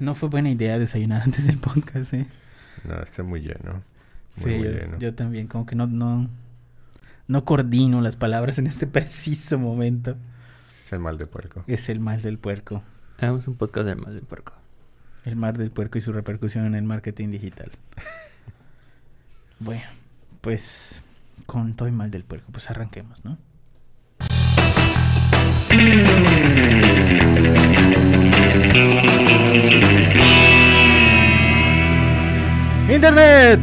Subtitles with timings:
[0.00, 2.26] No fue buena idea desayunar antes del podcast, ¿eh?
[2.84, 3.82] No, está muy lleno.
[4.36, 4.98] Muy, sí, muy yo, lleno.
[4.98, 6.28] yo también, como que no, no,
[7.28, 10.16] no coordino las palabras en este preciso momento.
[10.84, 11.64] Es el mal de puerco.
[11.66, 12.82] Es el mal del puerco.
[13.18, 14.52] Hagamos un podcast del mal del puerco.
[15.24, 17.72] El mal del puerco y su repercusión en el marketing digital.
[19.60, 19.82] bueno,
[20.40, 21.00] pues
[21.46, 23.38] con todo y mal del puerco, pues arranquemos, ¿no?
[32.88, 33.60] Internet,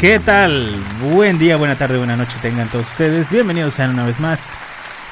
[0.00, 0.82] ¿qué tal?
[1.02, 3.28] Buen día, buena tarde, buena noche tengan todos ustedes.
[3.30, 4.40] Bienvenidos sean una vez más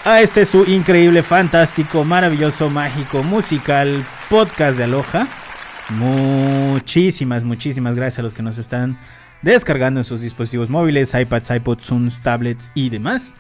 [0.05, 5.29] a este su increíble, fantástico, maravilloso, mágico, musical podcast de Aloha.
[5.91, 8.99] Muchísimas, muchísimas gracias a los que nos están
[9.43, 13.35] descargando en sus dispositivos móviles, iPads, iPods, Zooms, tablets y demás.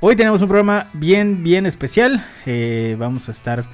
[0.00, 2.24] Hoy tenemos un programa bien, bien especial.
[2.44, 3.64] Eh, vamos a estar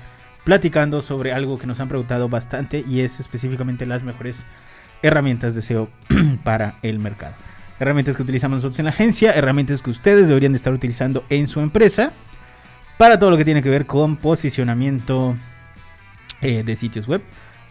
[0.47, 4.47] platicando sobre algo que nos han preguntado bastante y es específicamente las mejores
[5.03, 5.91] herramientas de SEO
[6.45, 7.35] para el mercado.
[7.81, 11.49] Herramientas que utilizamos nosotros en la agencia, herramientas que ustedes deberían de estar utilizando en
[11.49, 12.13] su empresa
[12.97, 15.35] para todo lo que tiene que ver con posicionamiento
[16.41, 17.23] eh, de sitios web,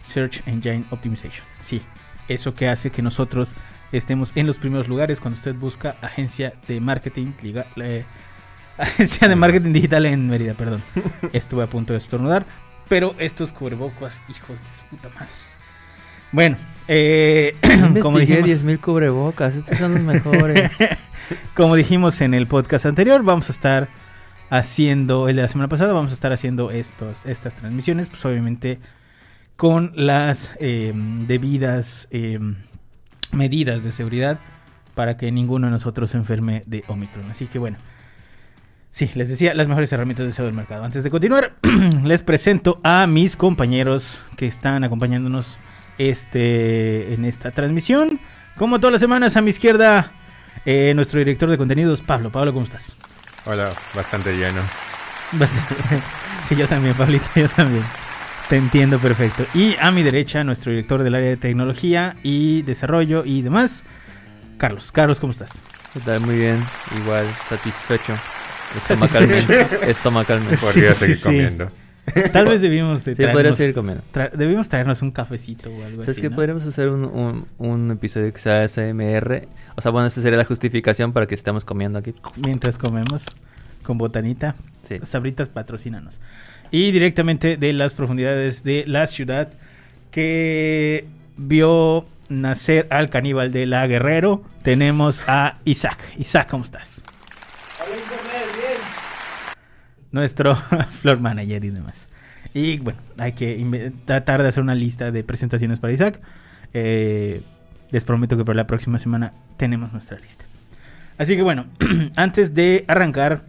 [0.02, 1.46] Search Engine Optimization.
[1.58, 1.80] Sí,
[2.28, 3.54] eso que hace que nosotros
[3.90, 8.04] estemos en los primeros lugares cuando usted busca agencia de marketing, liga, eh,
[8.78, 10.82] agencia de marketing digital en Mérida, perdón.
[11.32, 12.44] Estuve a punto de estornudar,
[12.88, 15.28] pero estos cubrebocas, hijos de su puta madre.
[16.32, 16.56] Bueno,
[16.88, 17.56] eh,
[18.02, 20.70] como dijimos, 10.000 cubrebocas, estos son los mejores.
[21.54, 23.88] como dijimos en el podcast anterior, vamos a estar
[24.50, 28.78] haciendo, el de la semana pasada, vamos a estar haciendo estos, estas transmisiones, pues obviamente
[29.56, 32.38] con las eh, debidas eh,
[33.32, 34.38] medidas de seguridad
[34.94, 37.30] para que ninguno de nosotros se enferme de Omicron.
[37.30, 37.78] Así que bueno,
[38.96, 40.82] sí, les decía las mejores herramientas de SEO del mercado.
[40.82, 41.52] Antes de continuar,
[42.04, 45.58] les presento a mis compañeros que están acompañándonos
[45.98, 48.18] este, en esta transmisión.
[48.56, 50.12] Como todas las semanas, a mi izquierda,
[50.64, 52.32] eh, nuestro director de contenidos, Pablo.
[52.32, 52.96] Pablo, ¿cómo estás?
[53.44, 54.62] Hola, bastante lleno.
[55.32, 55.74] Bastante.
[56.48, 57.82] Sí, yo también, Pablito, yo también.
[58.48, 59.44] Te entiendo perfecto.
[59.52, 63.82] Y a mi derecha, nuestro director del área de tecnología y desarrollo y demás,
[64.56, 64.92] Carlos.
[64.92, 65.50] Carlos, ¿cómo estás?
[65.92, 66.20] ¿Qué tal?
[66.20, 66.64] Muy bien,
[67.02, 68.14] igual, satisfecho.
[68.76, 69.66] Estomacalmente.
[69.90, 70.56] Estomacalmente.
[70.58, 71.22] Podría sí, seguir sí.
[71.22, 71.70] comiendo.
[72.32, 74.02] Tal vez debimos de Sí, podría traernos, seguir comiendo.
[74.14, 76.36] tra- debimos traernos un cafecito o algo ¿Sabes así, que ¿no?
[76.36, 79.48] podríamos hacer un, un, un episodio que sea SMR?
[79.74, 82.14] O sea, bueno, esa sería la justificación para que estemos comiendo aquí.
[82.44, 83.24] Mientras comemos
[83.82, 84.54] con botanita.
[84.82, 84.98] Sí.
[85.02, 86.18] Sabritas, patrocínanos.
[86.70, 89.50] Y directamente de las profundidades de la ciudad
[90.12, 91.06] que
[91.36, 95.98] vio nacer al caníbal de la Guerrero, tenemos a Isaac.
[96.18, 97.02] Isaac, ¿cómo estás?
[100.16, 100.56] Nuestro
[101.02, 102.08] floor manager y demás.
[102.54, 106.22] Y bueno, hay que tratar de hacer una lista de presentaciones para Isaac.
[106.72, 107.42] Eh,
[107.90, 110.46] les prometo que para la próxima semana tenemos nuestra lista.
[111.18, 111.66] Así que bueno,
[112.16, 113.44] antes de arrancar,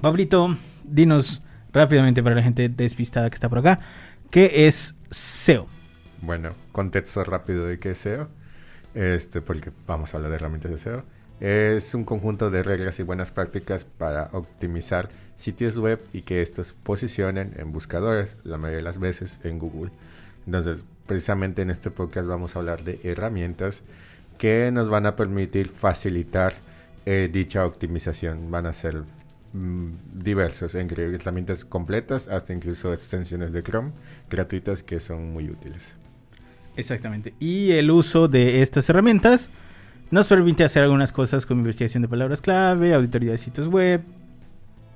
[0.00, 1.42] Pablito, dinos
[1.72, 3.80] rápidamente para la gente despistada que está por acá,
[4.30, 5.66] ¿qué es SEO?
[6.22, 8.28] Bueno, contexto rápido de qué es SEO.
[8.94, 11.04] Este, porque vamos a hablar de herramientas de SEO.
[11.40, 16.74] Es un conjunto de reglas y buenas prácticas para optimizar sitios web y que estos
[16.74, 19.90] posicionen en buscadores, la mayoría de las veces en Google.
[20.44, 23.82] Entonces, precisamente en este podcast vamos a hablar de herramientas
[24.36, 26.54] que nos van a permitir facilitar
[27.06, 28.50] eh, dicha optimización.
[28.50, 29.02] Van a ser
[29.54, 29.88] mm,
[30.22, 33.92] diversos, entre herramientas completas hasta incluso extensiones de Chrome
[34.28, 35.96] gratuitas que son muy útiles.
[36.76, 37.32] Exactamente.
[37.40, 39.48] Y el uso de estas herramientas
[40.10, 44.02] nos permite hacer algunas cosas como investigación de palabras clave, auditoría de sitios web,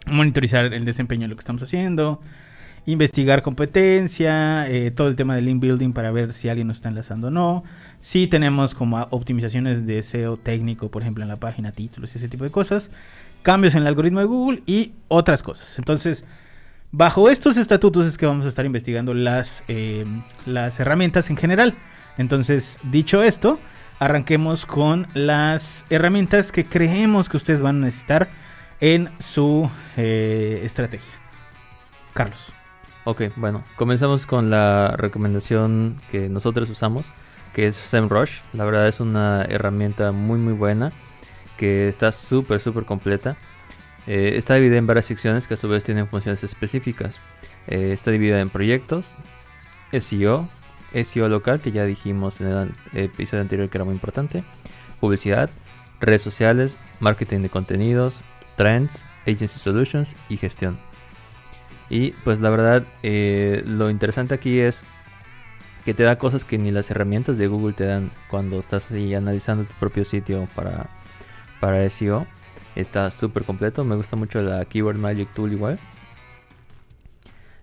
[0.07, 2.21] monitorizar el desempeño de lo que estamos haciendo,
[2.87, 6.89] investigar competencia, eh, todo el tema de link building para ver si alguien nos está
[6.89, 7.65] enlazando o no.
[8.01, 12.29] Si tenemos como optimizaciones de SEO técnico, por ejemplo, en la página, títulos y ese
[12.29, 12.91] tipo de cosas.
[13.43, 15.79] Cambios en el algoritmo de Google y otras cosas.
[15.79, 16.25] Entonces,
[16.93, 20.05] bajo estos estatutos es que vamos a estar investigando las, eh,
[20.45, 21.75] las herramientas en general.
[22.19, 23.59] Entonces, dicho esto,
[23.99, 28.29] arranquemos con las herramientas que creemos que ustedes van a necesitar
[28.81, 31.13] en su eh, estrategia.
[32.13, 32.53] Carlos.
[33.05, 37.13] Ok, bueno, comenzamos con la recomendación que nosotros usamos,
[37.53, 38.41] que es SEMrush.
[38.53, 40.93] La verdad es una herramienta muy muy buena,
[41.59, 43.37] que está súper súper completa.
[44.07, 47.21] Eh, está dividida en varias secciones que a su vez tienen funciones específicas.
[47.67, 49.17] Eh, está dividida en proyectos,
[49.93, 50.49] SEO,
[51.03, 54.45] SEO local, que ya dijimos en el episodio anterior que era muy importante,
[55.01, 55.51] publicidad,
[56.01, 58.23] redes sociales, marketing de contenidos,
[58.57, 60.79] trends, agency solutions y gestión.
[61.91, 64.85] Y pues la verdad, eh, lo interesante aquí es
[65.85, 69.65] que te da cosas que ni las herramientas de Google te dan cuando estás analizando
[69.65, 70.89] tu propio sitio para,
[71.61, 72.27] para SEO.
[72.75, 73.85] Está súper completo.
[73.85, 75.79] Me gusta mucho la Keyword Magic Tool igual.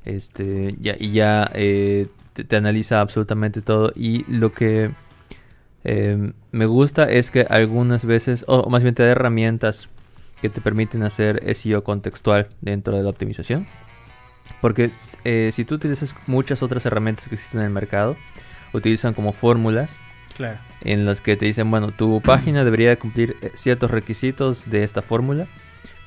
[0.05, 3.91] Este, ya, y ya eh, te, analiza absolutamente todo.
[3.95, 4.91] Y lo que
[5.83, 9.89] eh, me gusta es que algunas veces, o más bien te da herramientas
[10.41, 13.67] que te permiten hacer SEO contextual dentro de la optimización.
[14.59, 14.91] Porque
[15.23, 18.17] eh, si tú utilizas muchas otras herramientas que existen en el mercado,
[18.73, 19.97] utilizan como fórmulas
[20.35, 20.59] claro.
[20.81, 25.01] en las que te dicen, bueno, tu página debería cumplir eh, ciertos requisitos de esta
[25.01, 25.47] fórmula,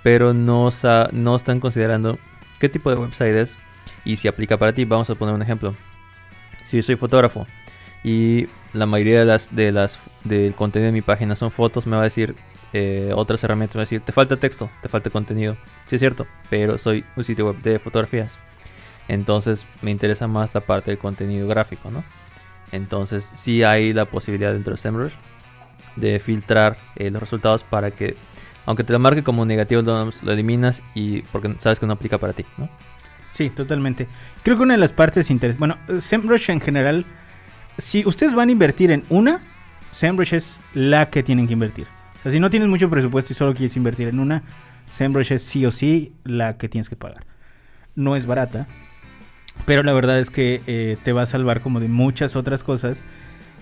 [0.02, 0.68] pero no,
[1.12, 2.18] no están considerando
[2.58, 3.56] qué tipo de website es
[4.04, 4.84] y si aplica para ti.
[4.84, 5.74] Vamos a poner un ejemplo.
[6.64, 7.46] Si yo soy fotógrafo
[8.02, 11.96] y la mayoría de las, de las del contenido de mi página son fotos, me
[11.96, 12.34] va a decir
[12.72, 15.56] eh, otras herramientas, me va a decir, te falta texto, te falta contenido.
[15.86, 18.36] Sí es cierto, pero soy un sitio web de fotografías.
[19.08, 22.04] Entonces me interesa más la parte del contenido gráfico, ¿no?
[22.72, 25.14] Entonces sí hay la posibilidad dentro de SEMrush
[25.96, 28.16] de filtrar eh, los resultados para que,
[28.66, 32.32] aunque te lo marque como negativo, lo, eliminas y porque sabes que no aplica para
[32.32, 32.68] ti, ¿no?
[33.34, 34.06] Sí, totalmente.
[34.44, 37.04] Creo que una de las partes interesantes, bueno, SEMrush en general,
[37.76, 39.40] si ustedes van a invertir en una,
[39.90, 41.88] SEMrush es la que tienen que invertir.
[42.20, 44.44] O sea, si no tienes mucho presupuesto y solo quieres invertir en una,
[44.88, 47.26] SEMrush es sí o sí la que tienes que pagar.
[47.96, 48.68] No es barata,
[49.66, 53.02] pero la verdad es que eh, te va a salvar como de muchas otras cosas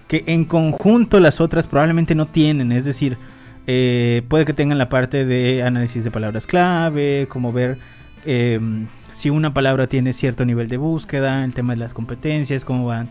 [0.07, 2.73] que en conjunto las otras probablemente no tienen.
[2.73, 3.17] Es decir,
[3.67, 7.79] eh, puede que tengan la parte de análisis de palabras clave, como ver
[8.27, 12.87] em, si una palabra tiene cierto nivel de búsqueda, el tema de las competencias, cómo
[12.87, 13.09] van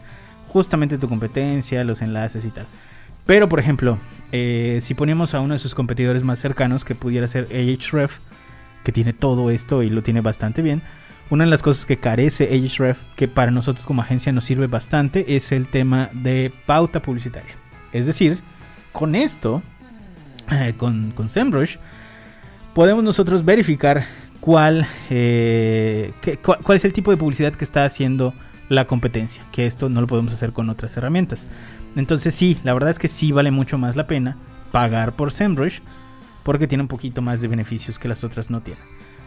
[0.49, 2.65] justamente tu competencia, los enlaces y tal.
[3.25, 3.97] Pero, por ejemplo,
[4.31, 8.19] eh, si ponemos a uno de sus competidores más cercanos, que pudiera ser Ahrefs,
[8.83, 10.81] que tiene todo esto y lo tiene bastante bien,
[11.29, 15.35] una de las cosas que carece Ahrefs, que para nosotros como agencia nos sirve bastante,
[15.35, 17.55] es el tema de pauta publicitaria.
[17.93, 18.39] Es decir,
[18.91, 19.61] con esto,
[20.51, 21.77] eh, con, con SEMrush,
[22.73, 24.05] podemos nosotros verificar
[24.41, 26.11] cuál, eh,
[26.43, 28.33] cuál, es el tipo de publicidad que está haciendo
[28.67, 31.45] la competencia, que esto no lo podemos hacer con otras herramientas.
[31.95, 34.37] Entonces sí, la verdad es que sí vale mucho más la pena
[34.71, 35.79] pagar por SEMrush
[36.43, 38.83] porque tiene un poquito más de beneficios que las otras no tienen.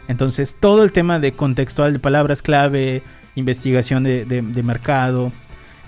[0.07, 3.01] Entonces, todo el tema de contextual de palabras clave,
[3.35, 5.31] investigación de, mercado,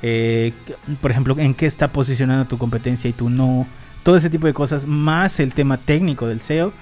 [0.01, 0.53] eh,
[1.01, 3.67] por ejemplo, en qué está posicionando tu competencia y tú no,
[4.03, 6.73] todo ese tipo de cosas, más el tema técnico del SEO,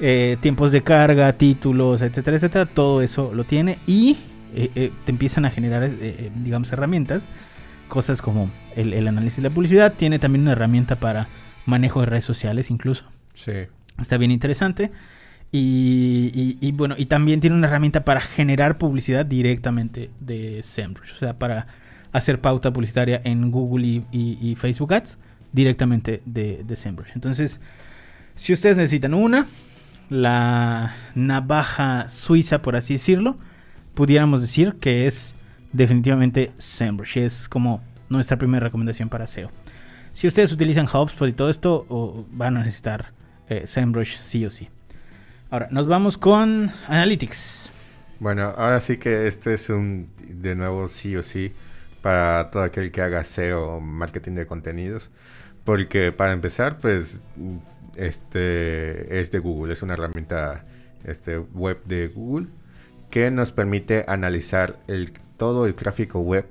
[0.00, 4.16] eh, tiempos de carga, títulos, etcétera, etcétera, todo eso lo tiene y
[4.54, 5.90] eh, te empiezan a generar,
[6.36, 7.28] digamos, herramientas,
[7.88, 11.28] cosas como el, el análisis de la publicidad, tiene también una herramienta para
[11.66, 13.04] manejo de redes sociales incluso.
[13.34, 13.52] Sí.
[14.00, 14.90] Está bien interesante.
[15.50, 21.12] Y, bueno, y también tiene una herramienta para generar publicidad directamente de SEMrush.
[21.12, 21.66] O sea, para
[22.12, 25.18] hacer pauta publicitaria en Google y, Facebook Ads
[25.52, 27.12] directamente de, de SEMrush.
[27.14, 27.60] Entonces,
[28.34, 29.46] si ustedes necesitan una,
[30.08, 33.36] la navaja suiza, por así decirlo,
[33.94, 35.34] pudiéramos decir que es
[35.72, 37.18] definitivamente SEMrush.
[37.18, 39.50] Es como nuestra primera recomendación para SEO.
[40.12, 43.12] Si ustedes utilizan HubSpot y todo esto, van a necesitar
[43.48, 44.68] eh, SEMrush sí o sí.
[45.50, 47.72] Ahora, nos vamos con Analytics.
[48.20, 51.52] Bueno, ahora sí que este es un, de nuevo, sí o sí,
[52.02, 55.10] para todo aquel que haga SEO o marketing de contenidos.
[55.64, 57.20] Porque para empezar, pues,
[57.98, 60.64] este es de Google, es una herramienta
[61.04, 62.48] este, web de Google
[63.10, 66.46] que nos permite analizar el, todo el tráfico web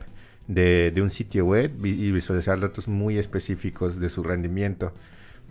[0.47, 4.93] de, de un sitio web y visualizar datos muy específicos de su rendimiento.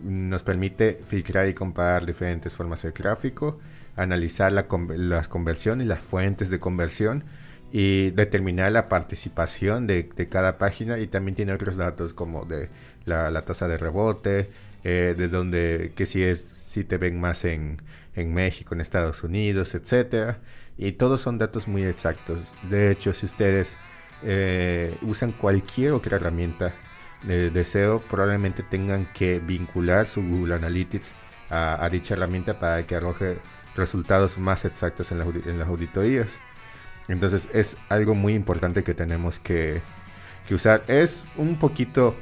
[0.03, 3.59] Nos permite filtrar y comparar diferentes formas de tráfico,
[3.95, 7.23] analizar las conversiones y las fuentes de conversión
[7.71, 12.69] y determinar la participación de, cada página y también tiene otros datos como de
[13.05, 14.49] la, tasa de rebote,
[14.89, 17.81] eh, de donde, que si es, si te ven más en,
[18.15, 20.39] México, en Estados Unidos, etcétera.
[20.77, 22.39] Y todos son datos muy exactos.
[22.69, 23.75] De hecho, si ustedes
[24.23, 26.73] eh, usan cualquier otra herramienta
[27.23, 31.15] de deseo probablemente tengan que vincular su Google Analytics
[31.49, 33.39] a, dicha herramienta para que arroje
[33.75, 35.19] resultados más exactos en,
[35.59, 36.39] las auditorías.
[37.09, 39.81] Entonces es algo muy importante que tenemos que,
[40.49, 40.81] usar.
[40.87, 42.15] Es un poquito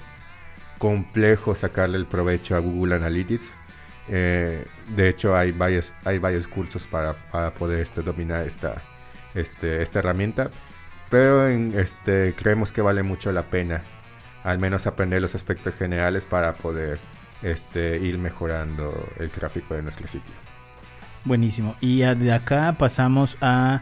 [0.85, 3.51] complejo sacarle el provecho a Google Analytics.
[4.07, 4.63] Eh,
[4.95, 7.15] de hecho hay varios, hay varios cursos para,
[7.55, 8.83] poder este, dominar esta,
[9.33, 10.51] este, esta herramienta.
[11.09, 13.81] Pero este, creemos que vale mucho la pena
[14.43, 16.99] al menos aprender los aspectos generales para poder
[17.41, 20.35] este, ir mejorando el tráfico de nuestro sitio.
[21.23, 21.75] Buenísimo.
[21.81, 23.81] Y de acá pasamos a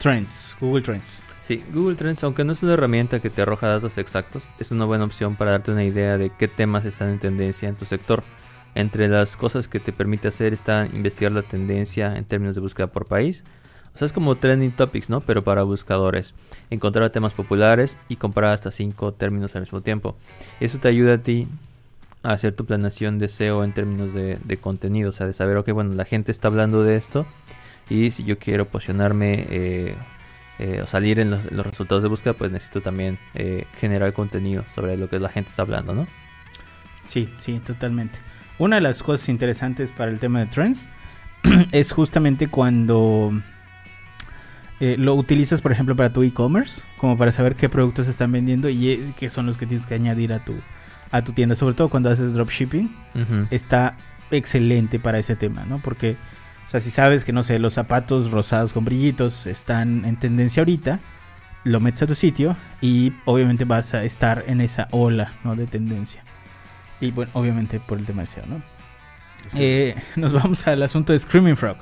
[0.00, 1.23] Trends, Google Trends.
[1.46, 4.86] Sí, Google Trends, aunque no es una herramienta que te arroja datos exactos, es una
[4.86, 8.24] buena opción para darte una idea de qué temas están en tendencia en tu sector.
[8.74, 12.86] Entre las cosas que te permite hacer está investigar la tendencia en términos de búsqueda
[12.86, 13.44] por país.
[13.94, 15.20] O sea, es como trending topics, ¿no?
[15.20, 16.32] Pero para buscadores.
[16.70, 20.16] Encontrar temas populares y comparar hasta 5 términos al mismo tiempo.
[20.60, 21.46] Eso te ayuda a ti
[22.22, 25.10] a hacer tu planeación de SEO en términos de, de contenido.
[25.10, 27.26] O sea, de saber, ok, bueno, la gente está hablando de esto.
[27.90, 29.94] Y si yo quiero posicionarme eh,
[30.58, 34.96] eh, o salir en los, resultados de búsqueda, pues necesito también eh, generar contenido sobre
[34.96, 36.06] lo que la gente está hablando, ¿no?
[37.04, 38.18] Sí, sí, totalmente.
[38.58, 40.88] Una de las cosas interesantes para el tema de trends
[41.72, 43.32] es justamente cuando
[44.78, 48.68] eh, lo utilizas, por ejemplo, para tu e-commerce, como para saber qué productos están vendiendo
[48.68, 50.54] y qué son los que tienes que añadir a tu,
[51.10, 52.94] a tu tienda, sobre todo cuando haces dropshipping.
[53.50, 53.96] Está
[54.30, 55.80] excelente para ese tema, ¿no?
[55.80, 56.16] Porque
[56.74, 60.98] sea, si sabes que, no sé, los zapatos rosados con brillitos están en tendencia ahorita,
[61.62, 65.54] lo metes a tu sitio y obviamente vas a estar en esa ola, ¿no?
[65.54, 66.24] De tendencia.
[67.00, 68.62] Y bueno, obviamente por el tema de SEO, ¿no?
[69.54, 71.76] Eh, nos vamos al asunto de Screaming Frog.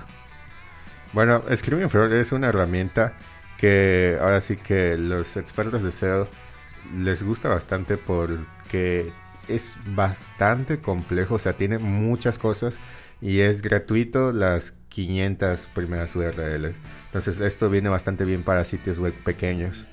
[1.14, 3.14] Bueno, Screaming Frog es una herramienta
[3.56, 6.28] que ahora sí que los expertos de SEO
[6.98, 9.10] les gusta bastante porque
[9.48, 12.78] es bastante complejo, o sea, tiene muchas cosas
[13.22, 16.76] y es gratuito las 500 primeras URLs.
[17.06, 19.86] Entonces esto viene bastante bien para sitios web pequeños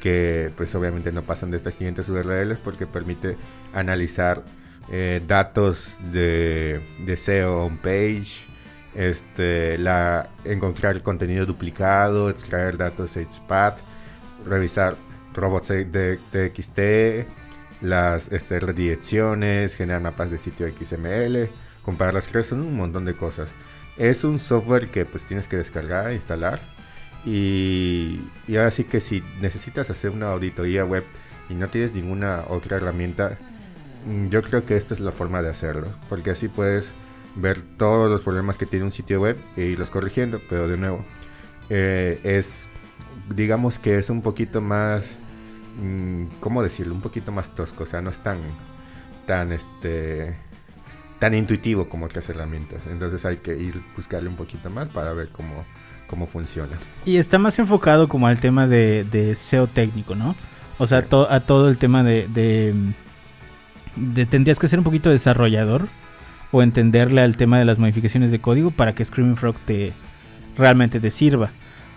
[0.00, 3.36] que pues obviamente no pasan de estas 500 URLs porque permite
[3.72, 4.44] analizar
[4.90, 6.82] eh, datos de,
[7.16, 8.46] SEO on page,
[8.94, 13.78] este, la, encontrar contenido duplicado, extraer datos HPAT,
[14.44, 14.96] revisar
[15.34, 21.48] robots de, TXT, las este, redirecciones, generar mapas de sitio XML,
[21.84, 23.54] comparar las clases, son un montón de cosas.
[23.96, 26.60] Es un software que pues tienes que descargar, instalar.
[27.24, 31.04] Y, y ahora sí que si necesitas hacer una auditoría web
[31.48, 33.38] y no tienes ninguna otra herramienta,
[34.06, 35.88] mm, yo creo que esta es la forma de hacerlo.
[36.08, 36.92] Porque así puedes
[37.36, 40.40] ver todos los problemas que tiene un sitio web e irlos corrigiendo.
[40.48, 41.04] Pero de nuevo,
[41.70, 42.64] eh, es,
[43.34, 45.16] digamos que es un poquito más,
[45.80, 46.94] mm, ¿cómo decirlo?
[46.94, 47.84] Un poquito más tosco.
[47.84, 48.40] O sea, no es tan,
[49.26, 50.36] tan, este
[51.22, 52.88] tan intuitivo como otras herramientas.
[52.88, 55.64] Entonces hay que ir buscarle un poquito más para ver cómo,
[56.08, 56.76] cómo funciona.
[57.04, 60.34] Y está más enfocado como al tema de, SEO técnico, ¿no?
[60.78, 65.86] O sea, a todo el tema de, de, Tendrías que ser un poquito desarrollador
[66.50, 69.92] o entenderle al tema de las modificaciones de código para que Screaming Frog te
[70.56, 71.52] realmente te sirva.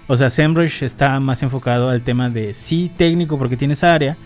[0.05, 4.17] O sea, SEMrush está más enfocado al tema de sí técnico porque tienes área,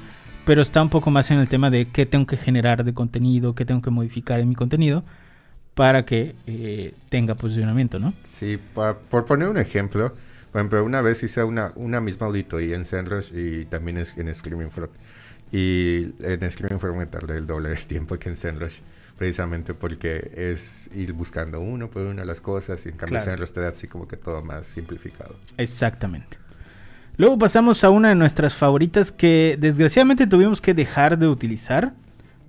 [0.50, 3.54] pero está un poco más en el tema de qué tengo que generar de contenido,
[3.54, 5.04] qué tengo que modificar en mi contenido
[5.76, 8.16] para que eh, tenga posicionamiento, ¿no?
[8.28, 10.16] Sí, por poner un ejemplo,
[10.52, 14.72] por ejemplo, una vez hice una, una misma auditoría en SEMrush y también en Screaming
[14.72, 14.90] Frog.
[15.52, 18.80] Y en Screaming Frog me tardé el doble de tiempo que en SEMrush,
[19.20, 23.26] precisamente porque es ir buscando uno por una de las cosas y en cambio claro.
[23.26, 25.36] SEMrush te da así como que todo más simplificado.
[25.58, 26.40] Exactamente.
[27.20, 31.92] Luego pasamos a una de nuestras favoritas que desgraciadamente tuvimos que dejar de utilizar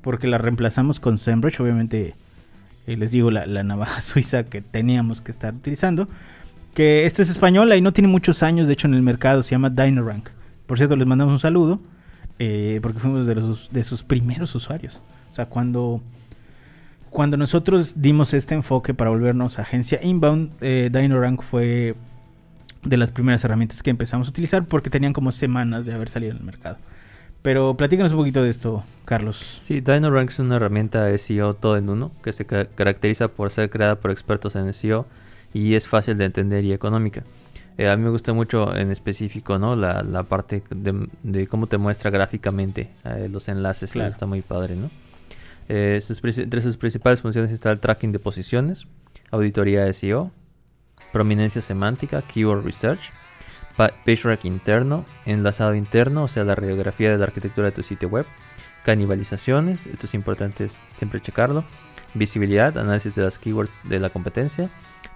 [0.01, 1.61] porque la reemplazamos con SEMrush.
[1.61, 2.15] Obviamente,
[2.87, 6.07] eh, les digo, la, navaja suiza que teníamos que estar utilizando.
[6.73, 9.43] Que esta es española y no tiene muchos años, de hecho, en el mercado.
[9.43, 10.29] Se llama DynoRank.
[10.69, 11.81] Por cierto, les mandamos un saludo
[12.39, 15.03] eh, porque fuimos de, los, de sus primeros usuarios.
[15.33, 16.01] O sea, cuando,
[17.11, 20.93] cuando nosotros dimos este enfoque para volvernos agencia inbound, eh,
[21.41, 21.97] fue
[22.83, 26.33] de las primeras herramientas que empezamos a utilizar porque tenían como semanas de haber salido
[26.33, 26.79] en el mercado.
[27.43, 29.61] Pero platícanos un poquito de esto, Carlos.
[29.63, 33.97] Sí, DynoRank es una herramienta SEO todo en uno que se caracteriza por ser creada
[33.97, 35.07] por expertos en SEO
[35.55, 37.25] y es fácil de entender y económica.
[37.79, 39.75] Eh, a mí me gusta mucho en específico ¿no?
[39.75, 43.97] la, la parte de, cómo te muestra gráficamente eh, los enlaces.
[43.97, 44.77] Está muy padre.
[44.77, 44.91] ¿no?
[45.71, 45.99] Eh,
[46.37, 48.87] entre sus principales funciones está el tracking de posiciones,
[49.31, 50.31] auditoría SEO,
[51.13, 53.11] prominencia semántica, keyword research,
[53.77, 58.27] PageRank interno, enlazado interno, o sea, la radiografía de la arquitectura de tu sitio web,
[58.85, 61.65] canibalizaciones, esto es importante siempre checarlo,
[62.15, 64.71] visibilidad, análisis de las keywords de la competencia,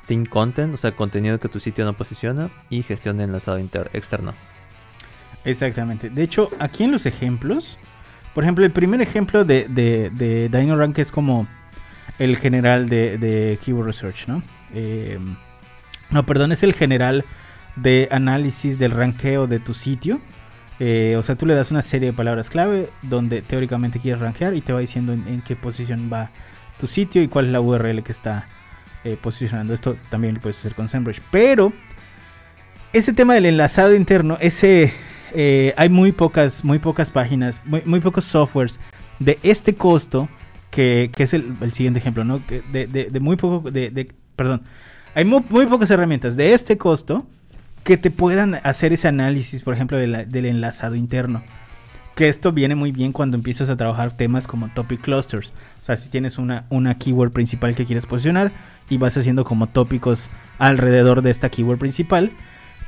[0.07, 4.33] team content, o sea, contenido que tu sitio no posiciona y gestión de enlazado externo.
[5.45, 6.09] Exactamente.
[6.11, 7.79] De hecho, aquí en los ejemplos,
[8.35, 11.47] por ejemplo, el primer ejemplo de, de, de es como
[12.19, 14.43] el general de, de Keyword Research, ¿no?
[14.73, 15.19] Eh,
[16.11, 17.25] no, perdón, es el general
[17.77, 20.21] de análisis del ranqueo de tu sitio.
[20.81, 24.55] Eh, o sea, tú le das una serie de palabras clave donde teóricamente quieres rankear
[24.55, 26.31] y te va diciendo en, qué posición va
[26.79, 28.47] tu sitio y cuál es la URL que está
[29.05, 29.73] eh, posicionando.
[29.73, 31.21] Esto también lo puedes hacer con SEMrush.
[31.31, 31.73] Pero
[32.93, 34.93] ese tema del enlazado interno, ese,
[35.33, 38.79] eh, hay muy pocas, muy pocas páginas, muy, muy pocos softwares
[39.19, 40.29] de este costo,
[40.71, 42.41] que, que es el, el siguiente ejemplo, ¿no?
[42.73, 44.63] De, de- de muy poco, de, de- perdón,
[45.15, 47.27] hay muy, pocas herramientas de este costo
[47.85, 51.43] que te puedan hacer ese análisis, por ejemplo, del enlazado interno.
[52.15, 55.53] Que esto viene muy bien cuando empiezas a trabajar temas como topic clusters.
[55.81, 58.53] O sea, si tienes una, una keyword principal que quieres posicionar
[58.89, 62.33] y vas haciendo como tópicos alrededor de esta keyword principal.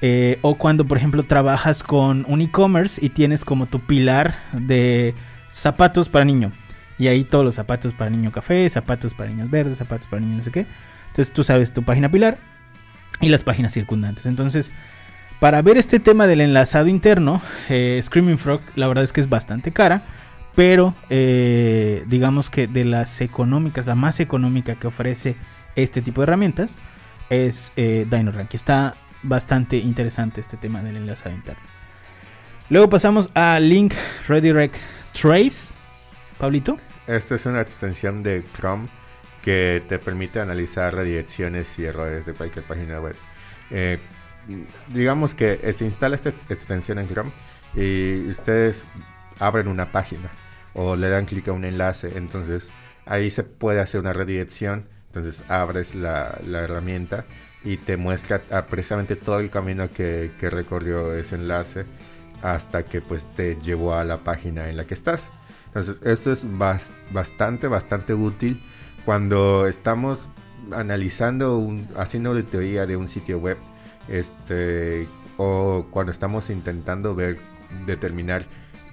[0.02, 5.14] eh, o cuando, por ejemplo, trabajas con un e-commerce y tienes como tu pilar de
[5.48, 6.50] zapatos para niño.
[6.98, 10.38] Y ahí todos los zapatos para niño café, zapatos para niños verdes, zapatos para niños
[10.38, 10.66] no sé qué.
[11.16, 12.36] Entonces tú sabes tu página pilar
[13.22, 14.26] y las páginas circundantes.
[14.26, 14.70] Entonces,
[15.40, 19.28] para ver este tema del enlazado interno, eh, Screaming Frog, la verdad es que es
[19.30, 20.02] bastante cara.
[20.54, 25.36] Pero eh, digamos que de las económicas, la más económica que ofrece
[25.74, 26.76] este tipo de herramientas
[27.30, 28.52] es eh, DynoRank.
[28.52, 31.62] Está bastante interesante este tema del enlazado interno.
[32.68, 33.94] Luego pasamos a Link
[34.28, 34.76] Redirect
[35.18, 35.74] Trace.
[36.36, 36.76] Pablito.
[37.06, 38.86] Esta es una extensión de Chrome
[39.46, 43.14] que te permite analizar redirecciones y errores de cualquier página web.
[43.70, 43.98] Eh,
[44.92, 47.30] digamos que se instala esta ex- extensión en Chrome
[47.76, 48.84] y ustedes
[49.38, 50.30] abren una página
[50.74, 52.18] o le dan clic a un enlace.
[52.18, 52.70] Entonces
[53.06, 54.88] ahí se puede hacer una redirección.
[55.06, 57.24] Entonces abres la, la herramienta
[57.62, 61.86] y te muestra ah, precisamente todo el camino que, que recorrió ese enlace
[62.42, 65.30] hasta que pues te llevó a la página en la que estás.
[65.68, 68.60] Entonces, esto es bas- bastante, bastante útil
[69.06, 70.28] cuando estamos
[70.72, 73.56] analizando, un, haciendo auditoría de un sitio web,
[74.08, 77.38] este, o cuando estamos intentando ver,
[77.86, 78.44] determinar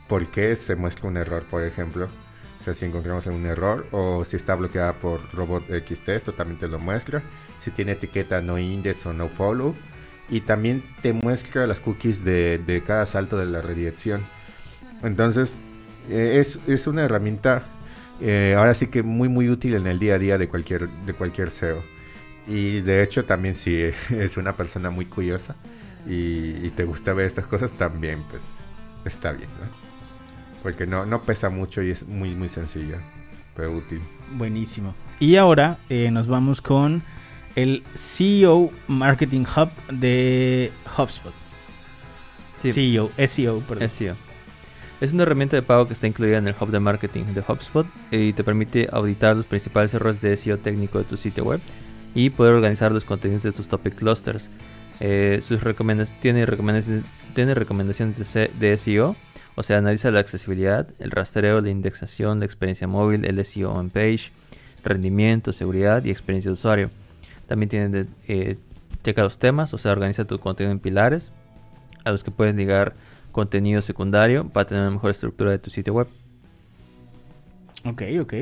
[0.07, 2.09] por qué se muestra un error, por ejemplo.
[2.59, 6.59] O sea, si encontramos un error o si está bloqueada por robot XT, esto también
[6.59, 7.23] te lo muestra.
[7.57, 9.75] Si tiene etiqueta no index o no follow.
[10.29, 14.25] Y también te muestra las cookies de, de cada salto de la redirección.
[15.01, 15.61] Entonces,
[16.09, 17.65] eh, es, es una herramienta
[18.21, 21.13] eh, ahora sí que muy muy útil en el día a día de cualquier, de
[21.13, 21.83] cualquier SEO.
[22.47, 23.75] Y de hecho también si
[24.09, 25.55] es una persona muy curiosa
[26.07, 28.59] y, y te gusta ver estas cosas, también pues
[29.05, 29.67] está bien, ¿no?
[30.61, 32.99] Porque no, no pesa mucho y es muy muy sencilla,
[33.55, 34.01] pero útil.
[34.31, 34.95] Buenísimo.
[35.19, 37.03] Y ahora eh, nos vamos con
[37.55, 41.33] el CEO Marketing Hub de HubSpot.
[42.57, 43.89] Sí, CEO, SEO, perdón.
[43.89, 44.15] SEO.
[45.03, 47.85] Es una herramienta de pago que está incluida en el hub de marketing de HubSpot
[48.09, 51.59] y te permite auditar los principales errores de SEO técnico de tu sitio web
[52.15, 54.49] y poder organizar los contenidos de tus topic clusters.
[55.01, 55.41] Eh,
[56.21, 59.17] tiene, recomendaciones, de, se- de SEO,
[59.55, 63.89] o sea, analiza la accesibilidad, el rastreo, la indexación, la experiencia móvil, el SEO on
[63.89, 64.31] page,
[64.85, 66.91] rendimiento, seguridad y experiencia de usuario.
[67.49, 68.55] También tiene eh,
[69.03, 71.33] checa los temas, o sea, organiza tu contenido en pilares
[72.05, 72.93] a los que puedes ligar
[73.33, 76.07] contenido secundario para tener una mejor estructura de tu sitio web.
[77.83, 78.33] Ok, ok.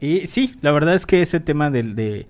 [0.00, 2.26] Y sí, la verdad es que ese tema del de...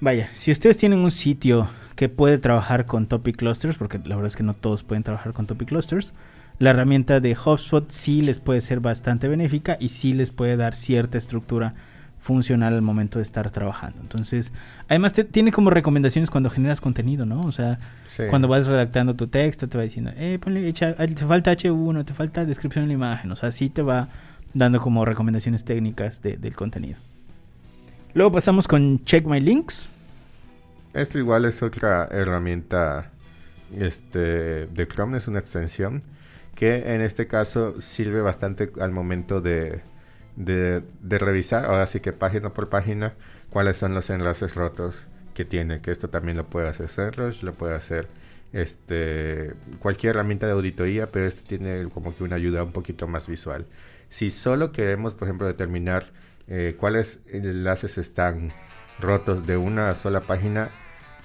[0.00, 4.28] Vaya, si ustedes tienen un sitio que puede trabajar con topic clusters, porque la verdad
[4.28, 6.14] es que no todos pueden trabajar con topic clusters,
[6.58, 10.74] la herramienta de HubSpot sí les puede ser bastante benéfica y sí les puede dar
[10.74, 11.74] cierta estructura
[12.20, 14.00] funcional al momento de estar trabajando.
[14.02, 14.52] Entonces,
[14.88, 17.40] además te- tiene como recomendaciones cuando generas contenido, ¿no?
[17.40, 18.24] O sea, Sí.
[18.28, 22.04] cuando vas redactando tu texto, te va diciendo, eh, ponle, echa- ah, te falta H1,
[22.04, 23.32] te falta descripción en la imagen.
[23.32, 24.08] O sea, sí te va
[24.52, 26.98] dando como recomendaciones técnicas de- del contenido.
[28.12, 29.88] Luego pasamos con Check My Links.
[30.92, 33.10] Esto igual es otra herramienta
[33.76, 36.02] este, de Chrome, es una extensión
[36.56, 39.80] que en este caso sirve bastante al momento de,
[40.36, 43.14] de, revisar, ahora sí que página por página,
[43.50, 47.74] cuáles son los enlaces rotos que tiene, que esto también lo puede hacer lo puede
[47.74, 48.08] hacer
[48.52, 53.26] este, cualquier herramienta de auditoría, pero este tiene como que una ayuda un poquito más
[53.26, 53.66] visual.
[54.08, 56.06] Si solo queremos, por ejemplo, determinar
[56.48, 58.52] eh, cuáles enlaces están
[58.98, 60.70] rotos de una sola página,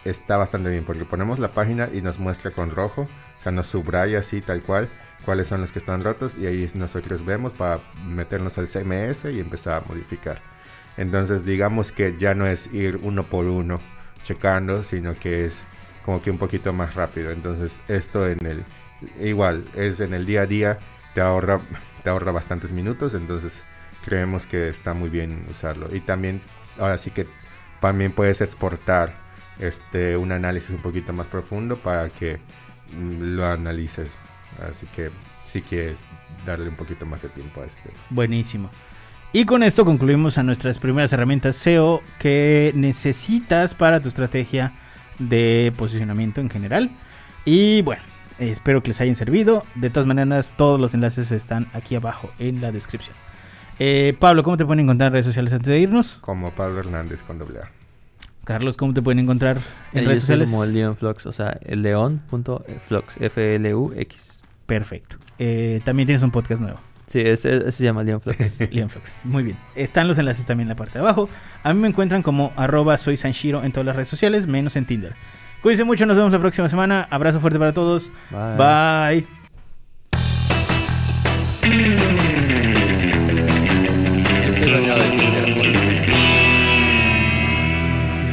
[0.03, 3.65] está bastante bien, porque ponemos la página y nos muestra con rojo, o sea, nos
[3.67, 4.89] subraya así tal cual
[5.25, 9.39] cuáles son los que están rotos y ahí nosotros vemos para meternos al CMS y
[9.39, 10.41] empezar a modificar.
[10.97, 13.79] Entonces digamos que ya no es ir uno por uno
[14.23, 15.65] checando, sino que es
[16.05, 17.31] como que un poquito más rápido.
[17.31, 18.63] Entonces esto en el
[19.19, 20.79] igual es en el día a día
[21.13, 21.59] te ahorra
[22.03, 23.63] te ahorra bastantes minutos, entonces
[24.05, 25.93] creemos que está muy bien usarlo.
[25.93, 26.41] Y también
[26.77, 27.27] ahora sí que
[27.81, 29.25] también puedes exportar
[29.59, 32.37] este un análisis un poquito más profundo para que
[32.93, 34.11] mm, lo analices.
[34.61, 35.09] Así que
[35.43, 36.01] si quieres
[36.45, 37.89] darle un poquito más de tiempo a este.
[38.09, 38.69] Buenísimo.
[39.33, 44.73] Y con esto concluimos a nuestras primeras herramientas SEO que necesitas para tu estrategia
[45.19, 46.89] de posicionamiento en general.
[47.43, 48.01] Y bueno,
[48.39, 49.65] espero que les hayan servido.
[49.75, 53.15] De todas maneras, todos los enlaces están aquí abajo en la descripción.
[53.77, 56.17] Eh, Pablo, ¿cómo te pueden encontrar en redes sociales antes de irnos?
[56.21, 57.71] Como Pablo Hernández con doble A.
[58.45, 59.57] Carlos, ¿cómo te pueden encontrar
[59.91, 60.49] en Eh, redes yo soy sociales?
[60.51, 64.41] como el Leon Flux, o sea, el león.flux, F-L-U-X.
[64.65, 65.17] Perfecto.
[65.37, 66.79] Eh, también tienes un podcast nuevo.
[67.07, 68.59] Sí, ese, ese se llama Leon Flux.
[68.71, 69.13] Leon Flux.
[69.23, 69.57] Muy bien.
[69.75, 71.29] Están los enlaces también en la parte de abajo.
[71.63, 74.85] A mí me encuentran como arroba soy Sanshiro en todas las redes sociales, menos en
[74.85, 75.15] Tinder.
[75.61, 77.07] Cuídense mucho, nos vemos la próxima semana.
[77.09, 78.11] Abrazo fuerte para todos.
[78.31, 79.21] Bye.
[79.21, 79.27] Bye.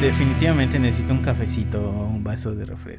[0.01, 2.91] Definitivamente necesito un cafecito un vaso de refresco.